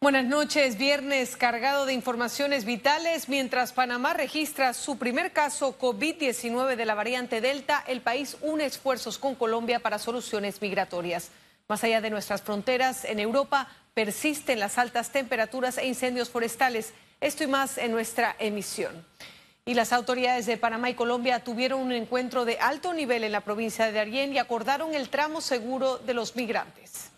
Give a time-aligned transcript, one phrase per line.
[0.00, 3.28] Buenas noches, viernes cargado de informaciones vitales.
[3.28, 9.18] Mientras Panamá registra su primer caso COVID-19 de la variante Delta, el país une esfuerzos
[9.18, 11.30] con Colombia para soluciones migratorias.
[11.66, 16.94] Más allá de nuestras fronteras, en Europa persisten las altas temperaturas e incendios forestales.
[17.20, 19.04] Esto y más en nuestra emisión.
[19.64, 23.40] Y las autoridades de Panamá y Colombia tuvieron un encuentro de alto nivel en la
[23.40, 27.10] provincia de Darién y acordaron el tramo seguro de los migrantes.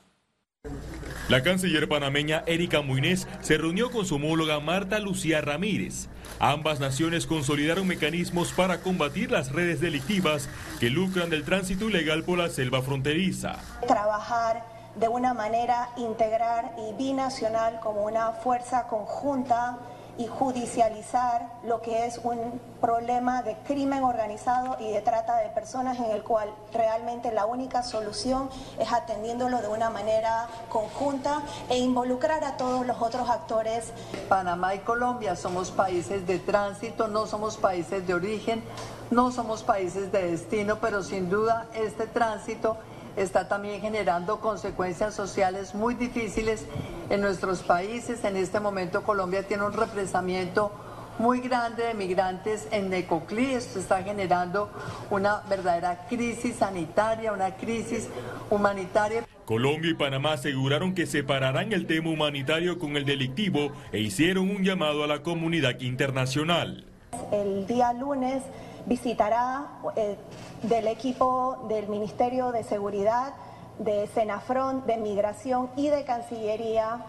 [1.30, 6.08] La canciller panameña Erika Muinés se reunió con su homóloga Marta Lucía Ramírez.
[6.40, 10.48] Ambas naciones consolidaron mecanismos para combatir las redes delictivas
[10.80, 13.60] que lucran del tránsito ilegal por la selva fronteriza.
[13.86, 14.64] Trabajar
[14.96, 19.78] de una manera integral y binacional como una fuerza conjunta
[20.20, 25.98] y judicializar lo que es un problema de crimen organizado y de trata de personas
[25.98, 32.44] en el cual realmente la única solución es atendiéndolo de una manera conjunta e involucrar
[32.44, 33.94] a todos los otros actores.
[34.28, 38.62] Panamá y Colombia somos países de tránsito, no somos países de origen,
[39.10, 42.76] no somos países de destino, pero sin duda este tránsito
[43.16, 46.66] está también generando consecuencias sociales muy difíciles
[47.10, 48.24] en nuestros países.
[48.24, 50.72] En este momento Colombia tiene un represamiento
[51.18, 53.52] muy grande de migrantes en Necoclí.
[53.52, 54.70] Esto está generando
[55.10, 58.08] una verdadera crisis sanitaria, una crisis
[58.48, 59.26] humanitaria.
[59.44, 64.62] Colombia y Panamá aseguraron que separarán el tema humanitario con el delictivo e hicieron un
[64.62, 66.84] llamado a la comunidad internacional.
[67.32, 68.42] El día lunes
[68.86, 69.66] visitará
[69.96, 70.16] eh,
[70.62, 73.34] del equipo del Ministerio de Seguridad,
[73.80, 77.04] de Senafrón, de Migración y de Cancillería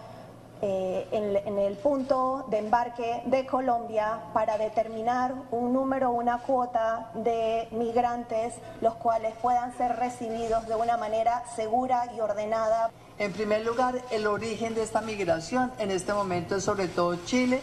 [0.63, 7.67] eh, en, el punto de embarque de Colombia para determinar un número, una cuota de
[7.71, 12.91] migrantes, los cuales puedan ser recibidos de una manera segura y ordenada.
[13.17, 17.61] En primer lugar, el origen de esta migración en este momento es sobre todo Chile.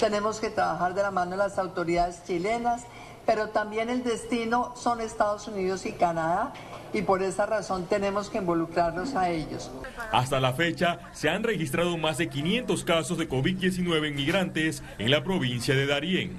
[0.00, 2.82] Tenemos que trabajar de la mano de las autoridades chilenas
[3.30, 6.52] pero también el destino son Estados Unidos y Canadá
[6.92, 9.70] y por esa razón tenemos que involucrarnos a ellos.
[10.10, 15.12] Hasta la fecha se han registrado más de 500 casos de COVID-19 en migrantes en
[15.12, 16.32] la provincia de Darién.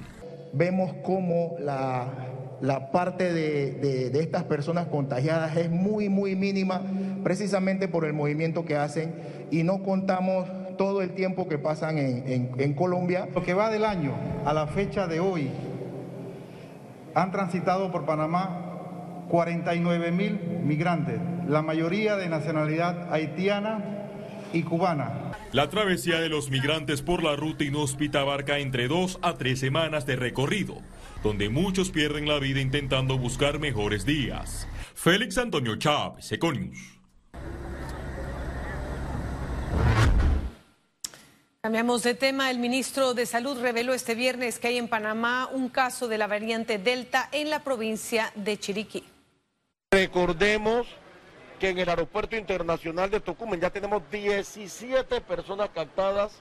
[0.52, 2.08] Vemos cómo la,
[2.60, 6.82] la parte de, de, estas personas contagiadas es muy, muy mínima,
[7.24, 9.14] precisamente por el movimiento que hacen
[9.50, 10.46] y no contamos
[10.76, 13.30] todo el tiempo que pasan en, en, en Colombia.
[13.34, 14.12] Lo que va del año
[14.44, 15.50] a la fecha de hoy,
[17.14, 23.84] han transitado por Panamá 49 mil migrantes, la mayoría de nacionalidad haitiana
[24.52, 25.32] y cubana.
[25.52, 30.06] La travesía de los migrantes por la ruta inhóspita abarca entre dos a tres semanas
[30.06, 30.78] de recorrido,
[31.22, 34.68] donde muchos pierden la vida intentando buscar mejores días.
[34.94, 37.01] Félix Antonio Chávez, Econius.
[41.64, 42.50] Cambiamos de tema.
[42.50, 46.26] El ministro de Salud reveló este viernes que hay en Panamá un caso de la
[46.26, 49.04] variante Delta en la provincia de Chiriquí.
[49.92, 50.88] Recordemos
[51.60, 56.32] que en el aeropuerto internacional de Tocumen ya tenemos 17 personas captadas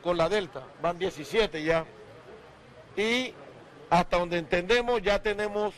[0.00, 0.62] con la Delta.
[0.80, 1.84] Van 17 ya.
[2.96, 3.34] Y
[3.90, 5.74] hasta donde entendemos ya tenemos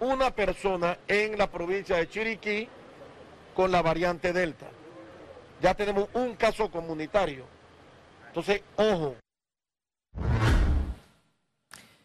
[0.00, 2.66] una persona en la provincia de Chiriquí
[3.54, 4.68] con la variante Delta.
[5.60, 7.55] Ya tenemos un caso comunitario.
[8.36, 9.16] Entonces, ojo.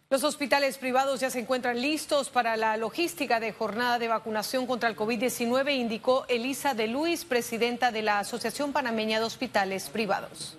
[0.09, 4.87] Los hospitales privados ya se encuentran listos para la logística de jornada de vacunación contra
[4.87, 10.57] el COVID-19, indicó Elisa de Luis, presidenta de la Asociación Panameña de Hospitales Privados.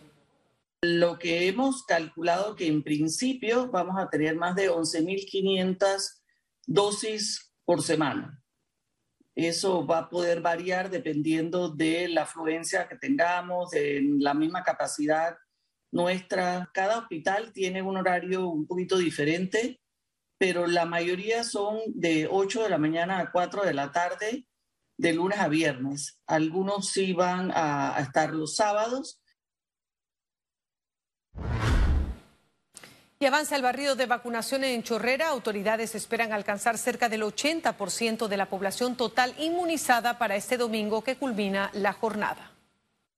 [0.82, 6.20] Lo que hemos calculado que en principio vamos a tener más de 11.500
[6.66, 8.42] dosis por semana.
[9.34, 15.38] Eso va a poder variar dependiendo de la afluencia que tengamos, de la misma capacidad
[15.92, 19.80] nuestra, cada hospital tiene un horario un poquito diferente,
[20.38, 24.47] pero la mayoría son de 8 de la mañana a 4 de la tarde,
[24.97, 26.19] de lunes a viernes.
[26.26, 29.20] Algunos sí van a, estar los sábados.
[33.19, 35.28] Y avanza el barrido de vacunación en Chorrera.
[35.28, 41.16] Autoridades esperan alcanzar cerca del 80% de la población total inmunizada para este domingo que
[41.16, 42.51] culmina la jornada.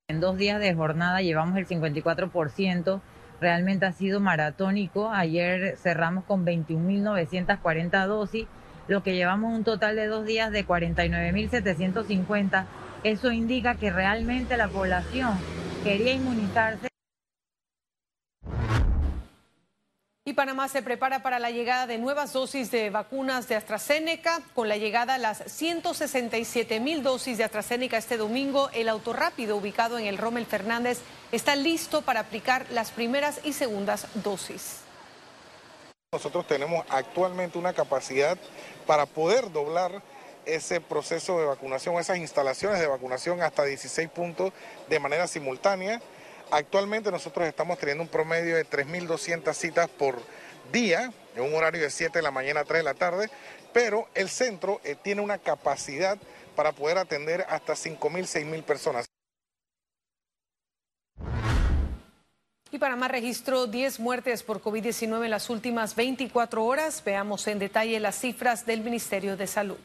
[0.09, 3.01] En dos días de jornada llevamos el 54%,
[3.41, 5.11] realmente ha sido maratónico.
[5.11, 8.47] Ayer cerramos con 21.940 dosis,
[8.87, 12.67] lo que llevamos un total de dos días de 49.750.
[13.03, 15.39] Eso indica que realmente la población
[15.83, 16.94] quería inmunizarse.
[20.35, 24.41] Panamá se prepara para la llegada de nuevas dosis de vacunas de AstraZeneca.
[24.55, 29.99] Con la llegada a las 167 mil dosis de AstraZeneca este domingo, el autorrápido ubicado
[29.99, 31.01] en el Rommel Fernández
[31.33, 34.81] está listo para aplicar las primeras y segundas dosis.
[36.13, 38.39] Nosotros tenemos actualmente una capacidad
[38.87, 40.03] para poder doblar
[40.47, 44.53] ese proceso de vacunación, esas instalaciones de vacunación hasta 16 puntos
[44.89, 46.01] de manera simultánea.
[46.51, 50.21] Actualmente nosotros estamos teniendo un promedio de 3.200 citas por
[50.73, 53.31] día, en un horario de 7 de la mañana a 3 de la tarde,
[53.73, 56.19] pero el centro eh, tiene una capacidad
[56.55, 59.07] para poder atender hasta 5.000, 6.000 personas.
[62.71, 67.03] Y Panamá registró 10 muertes por COVID-19 en las últimas 24 horas.
[67.05, 69.79] Veamos en detalle las cifras del Ministerio de Salud.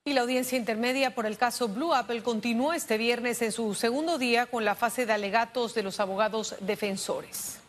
[0.08, 4.20] Y la audiencia intermedia por el caso Blue Apple continuó este viernes en su segundo
[4.20, 7.60] día con la fase de alegatos de los abogados defensores.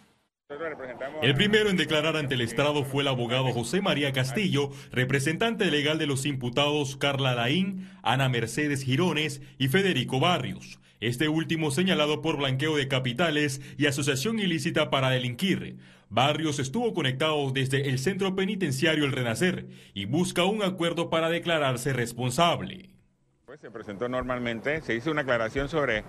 [1.22, 5.96] El primero en declarar ante el estrado fue el abogado José María Castillo, representante legal
[5.96, 10.78] de los imputados Carla Laín, Ana Mercedes Girones y Federico Barrios.
[11.00, 15.78] Este último señalado por blanqueo de capitales y asociación ilícita para delinquir.
[16.08, 21.92] Barrios estuvo conectado desde el centro penitenciario El Renacer y busca un acuerdo para declararse
[21.92, 22.90] responsable.
[23.44, 26.04] Pues se presentó normalmente, se hizo una aclaración sobre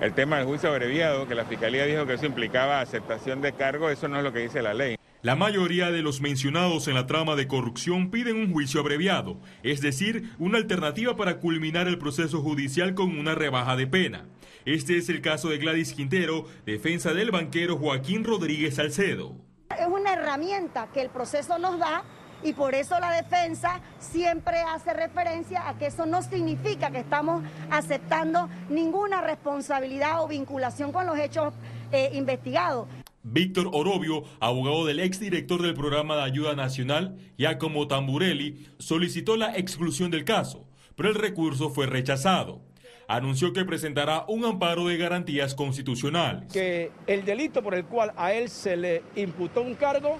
[0.00, 3.88] el tema del juicio abreviado, que la Fiscalía dijo que eso implicaba aceptación de cargo,
[3.88, 4.95] eso no es lo que dice la ley.
[5.22, 9.80] La mayoría de los mencionados en la trama de corrupción piden un juicio abreviado, es
[9.80, 14.26] decir, una alternativa para culminar el proceso judicial con una rebaja de pena.
[14.66, 19.34] Este es el caso de Gladys Quintero, defensa del banquero Joaquín Rodríguez Salcedo.
[19.70, 22.04] Es una herramienta que el proceso nos da
[22.42, 27.42] y por eso la defensa siempre hace referencia a que eso no significa que estamos
[27.70, 31.54] aceptando ninguna responsabilidad o vinculación con los hechos
[31.90, 32.86] eh, investigados.
[33.28, 40.12] Víctor Orobio, abogado del exdirector del programa de ayuda nacional, Giacomo Tamburelli, solicitó la exclusión
[40.12, 40.64] del caso,
[40.94, 42.62] pero el recurso fue rechazado.
[43.08, 46.52] Anunció que presentará un amparo de garantías constitucionales.
[46.52, 50.18] Que el delito por el cual a él se le imputó un cargo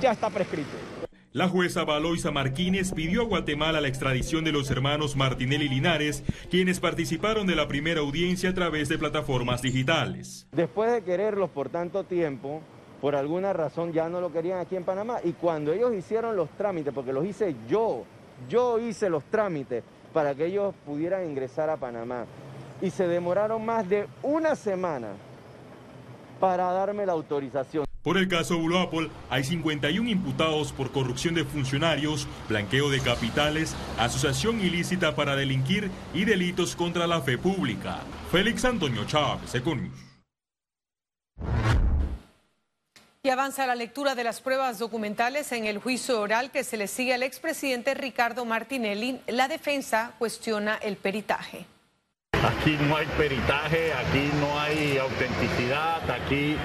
[0.00, 1.03] ya está prescrito.
[1.34, 6.78] La jueza Valoisa Martínez pidió a Guatemala la extradición de los hermanos Martinelli Linares, quienes
[6.78, 10.46] participaron de la primera audiencia a través de plataformas digitales.
[10.52, 12.62] Después de quererlos por tanto tiempo,
[13.00, 15.18] por alguna razón ya no lo querían aquí en Panamá.
[15.24, 18.04] Y cuando ellos hicieron los trámites, porque los hice yo,
[18.48, 19.82] yo hice los trámites
[20.12, 22.26] para que ellos pudieran ingresar a Panamá.
[22.80, 25.08] Y se demoraron más de una semana
[26.38, 27.84] para darme la autorización.
[28.04, 33.74] Por el caso Blue Apple, hay 51 imputados por corrupción de funcionarios, blanqueo de capitales,
[33.98, 38.00] asociación ilícita para delinquir y delitos contra la fe pública.
[38.30, 39.94] Félix Antonio Chávez, Econius.
[43.22, 46.88] Y avanza la lectura de las pruebas documentales en el juicio oral que se le
[46.88, 49.22] sigue al expresidente Ricardo Martinelli.
[49.28, 51.64] La defensa cuestiona el peritaje.
[52.44, 56.56] Aquí no hay peritaje, aquí no hay autenticidad, aquí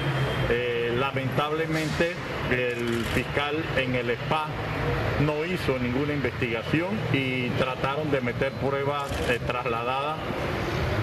[0.50, 2.14] eh, lamentablemente
[2.52, 4.48] el fiscal en el SPA
[5.26, 10.18] no hizo ninguna investigación y trataron de meter pruebas eh, trasladadas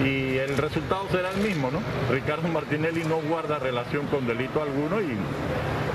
[0.05, 1.81] y el resultado será el mismo, ¿no?
[2.11, 5.17] Ricardo Martinelli no guarda relación con delito alguno y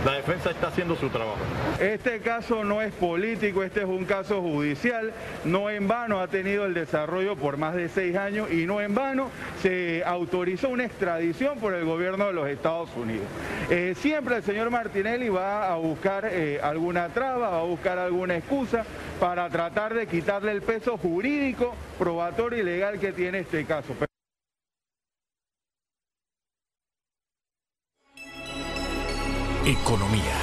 [0.05, 1.38] la defensa está haciendo su trabajo.
[1.79, 5.13] Este caso no es político, este es un caso judicial.
[5.46, 8.96] No en vano ha tenido el desarrollo por más de seis años y no en
[8.96, 9.29] vano
[9.62, 13.25] se autorizó una extradición por el gobierno de los Estados Unidos.
[13.70, 18.38] Eh, siempre el señor Martinelli va a buscar eh, alguna traba, va a buscar alguna
[18.38, 18.86] excusa
[19.20, 23.93] para tratar de quitarle el peso jurídico, probatorio y legal que tiene este caso.
[29.65, 30.34] Economía.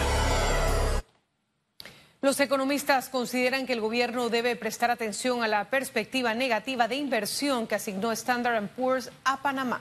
[2.21, 7.67] Los economistas consideran que el gobierno debe prestar atención a la perspectiva negativa de inversión
[7.67, 9.81] que asignó Standard Poor's a Panamá.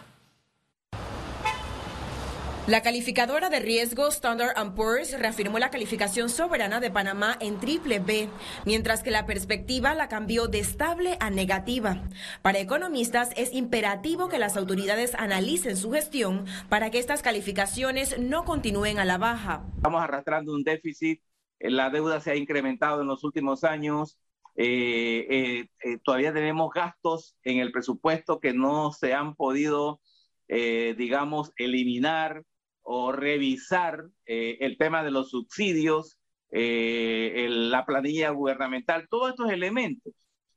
[2.67, 8.27] La calificadora de riesgo Standard Poor's reafirmó la calificación soberana de Panamá en triple B,
[8.65, 12.03] mientras que la perspectiva la cambió de estable a negativa.
[12.41, 18.43] Para economistas es imperativo que las autoridades analicen su gestión para que estas calificaciones no
[18.43, 19.63] continúen a la baja.
[19.77, 21.21] Estamos arrastrando un déficit,
[21.59, 24.19] eh, la deuda se ha incrementado en los últimos años,
[24.57, 30.01] eh, eh, todavía tenemos gastos en el presupuesto que no se han podido,
[30.49, 32.43] digamos, eliminar
[32.89, 36.17] o revisar eh, el tema de los subsidios,
[36.51, 40.13] eh, la planilla gubernamental, todos estos elementos,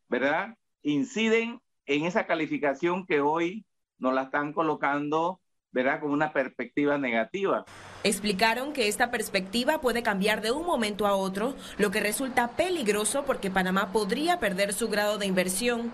[0.08, 0.54] ¿verdad?
[0.82, 3.66] Inciden en esa calificación que hoy
[3.98, 5.40] nos la están colocando,
[5.72, 6.00] ¿verdad?
[6.00, 7.64] Con una perspectiva negativa.
[8.04, 13.24] Explicaron que esta perspectiva puede cambiar de un momento a otro, lo que resulta peligroso
[13.24, 15.90] porque Panamá podría perder su grado de inversión.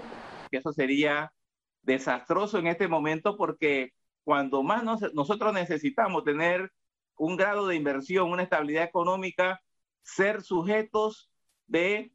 [0.51, 1.33] Eso sería
[1.81, 3.93] desastroso en este momento porque
[4.27, 4.83] cuando más
[5.15, 6.73] nosotros necesitamos tener
[7.17, 9.63] un grado de inversión, una estabilidad económica,
[10.03, 11.31] ser sujetos
[11.69, 12.11] de,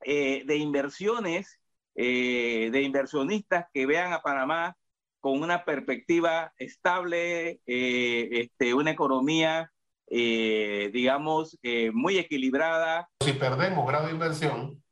[0.00, 1.60] eh, de inversiones,
[1.94, 4.78] eh, de inversionistas que vean a Panamá
[5.20, 9.70] con una perspectiva estable, eh, este, una economía,
[10.08, 11.58] digamos,
[11.92, 13.10] muy equilibrada.
[13.22, 14.82] Si perdemos grado de inversión,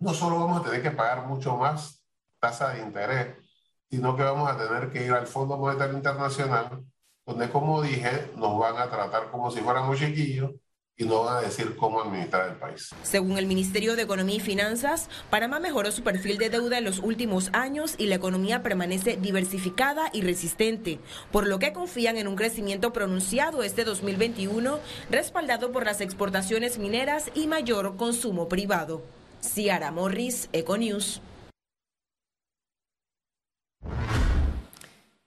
[0.00, 2.04] no solo vamos a tener que pagar mucho más
[2.40, 3.45] tasa de interés,
[3.90, 6.84] sino que vamos a tener que ir al Fondo Monetario Internacional,
[7.24, 10.52] donde, como dije, nos van a tratar como si fuéramos chiquillos
[10.98, 12.90] y nos van a decir cómo administrar el país.
[13.02, 17.00] Según el Ministerio de Economía y Finanzas, Panamá mejoró su perfil de deuda en los
[17.00, 20.98] últimos años y la economía permanece diversificada y resistente,
[21.32, 24.78] por lo que confían en un crecimiento pronunciado este 2021,
[25.10, 29.02] respaldado por las exportaciones mineras y mayor consumo privado.
[29.42, 31.20] Ciara Morris, Econews.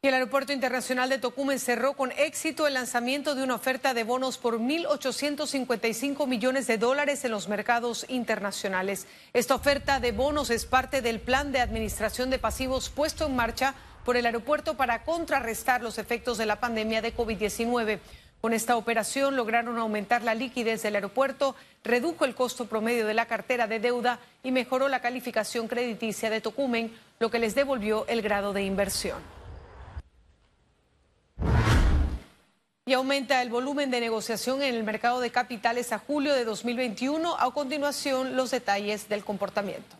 [0.07, 4.37] El Aeropuerto Internacional de Tocumen cerró con éxito el lanzamiento de una oferta de bonos
[4.37, 9.07] por 1.855 millones de dólares en los mercados internacionales.
[9.33, 13.75] Esta oferta de bonos es parte del plan de administración de pasivos puesto en marcha
[14.05, 17.99] por el aeropuerto para contrarrestar los efectos de la pandemia de COVID-19.
[18.39, 23.25] Con esta operación lograron aumentar la liquidez del aeropuerto, redujo el costo promedio de la
[23.25, 28.21] cartera de deuda y mejoró la calificación crediticia de Tocumen, lo que les devolvió el
[28.21, 29.38] grado de inversión.
[32.89, 37.35] Y aumenta el volumen de negociación en el mercado de capitales a julio de 2021.
[37.37, 39.95] A continuación, los detalles del comportamiento.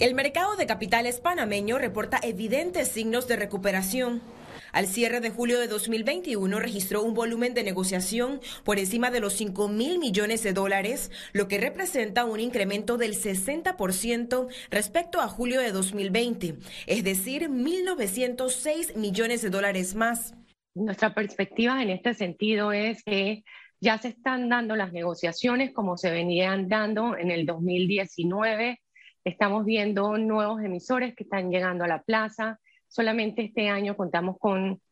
[0.00, 4.20] El mercado de capitales panameño reporta evidentes signos de recuperación.
[4.72, 9.34] Al cierre de julio de 2021 registró un volumen de negociación por encima de los
[9.34, 15.60] 5 mil millones de dólares, lo que representa un incremento del 60% respecto a julio
[15.60, 20.34] de 2020, es decir, 1.906 millones de dólares más.
[20.76, 23.44] Nuestra perspectiva en este sentido es que
[23.80, 28.82] ya se están dando las negociaciones como se venían dando en el 2019.
[29.24, 32.60] Estamos viendo nuevos emisores que están llegando a la plaza.
[32.88, 34.82] Solamente este año contamos con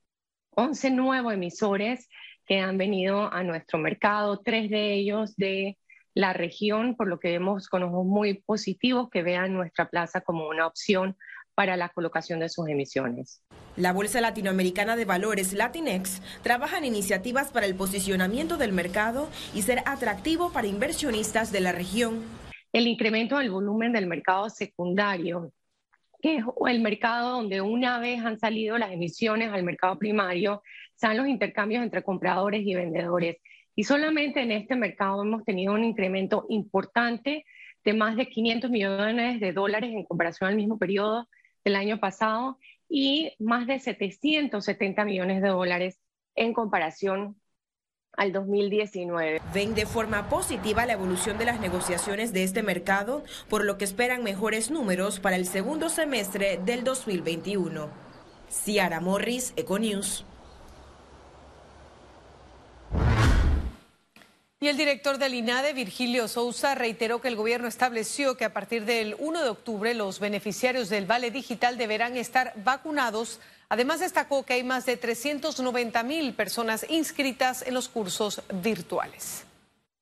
[0.52, 2.08] 11 nuevos emisores
[2.46, 5.76] que han venido a nuestro mercado, tres de ellos de
[6.14, 10.48] la región, por lo que vemos con ojos muy positivos que vean nuestra plaza como
[10.48, 11.14] una opción
[11.54, 13.42] para la colocación de sus emisiones.
[13.76, 19.62] La Bolsa Latinoamericana de Valores Latinex trabaja en iniciativas para el posicionamiento del mercado y
[19.62, 22.22] ser atractivo para inversionistas de la región.
[22.72, 25.52] El incremento del volumen del mercado secundario,
[26.20, 30.62] que es el mercado donde una vez han salido las emisiones al mercado primario,
[30.94, 33.36] están los intercambios entre compradores y vendedores.
[33.76, 37.44] Y solamente en este mercado hemos tenido un incremento importante
[37.84, 41.28] de más de 500 millones de dólares en comparación al mismo periodo
[41.64, 46.00] del año pasado y más de 770 millones de dólares
[46.34, 47.40] en comparación
[48.16, 49.40] al 2019.
[49.52, 53.84] Ven de forma positiva la evolución de las negociaciones de este mercado, por lo que
[53.84, 57.88] esperan mejores números para el segundo semestre del 2021.
[58.48, 60.24] Ciara Morris, Econews.
[64.64, 68.86] Y el director del INADE, Virgilio Sousa, reiteró que el gobierno estableció que a partir
[68.86, 73.40] del 1 de octubre los beneficiarios del Vale Digital deberán estar vacunados.
[73.68, 79.44] Además, destacó que hay más de 390 mil personas inscritas en los cursos virtuales.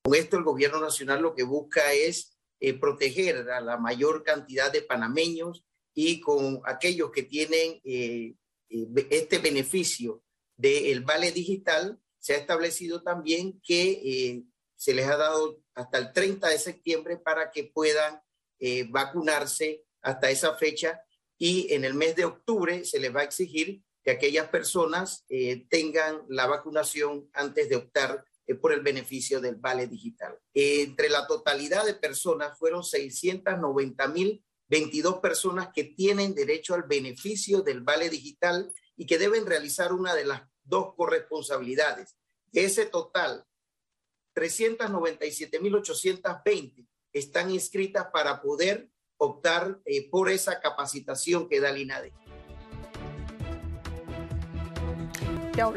[0.04, 4.70] Con esto, el gobierno nacional lo que busca es eh, proteger a la mayor cantidad
[4.70, 8.36] de panameños y con aquellos que tienen eh,
[8.68, 10.22] eh, este beneficio
[10.56, 14.44] del Vale Digital, se ha establecido también que
[14.82, 18.20] se les ha dado hasta el 30 de septiembre para que puedan
[18.58, 21.00] eh, vacunarse hasta esa fecha
[21.38, 25.68] y en el mes de octubre se les va a exigir que aquellas personas eh,
[25.70, 30.36] tengan la vacunación antes de optar eh, por el beneficio del vale digital.
[30.52, 37.62] entre la totalidad de personas fueron 690 mil 22 personas que tienen derecho al beneficio
[37.62, 42.16] del vale digital y que deben realizar una de las dos corresponsabilidades.
[42.50, 43.46] De ese total,
[44.34, 52.12] 397.820 están inscritas para poder optar eh, por esa capacitación que da el INADE.
[55.54, 55.72] Ya.